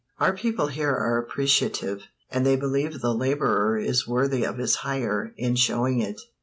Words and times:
"Our 0.19 0.35
people 0.35 0.65
here 0.65 0.89
are 0.95 1.19
appreciative, 1.19 2.05
and 2.31 2.43
they 2.43 2.55
believe 2.55 3.01
the 3.01 3.13
laborer 3.13 3.77
is 3.77 4.07
worthy 4.07 4.43
of 4.43 4.57
his 4.57 4.77
hire 4.77 5.31
in 5.37 5.55
showing 5.55 6.01
it." 6.01 6.19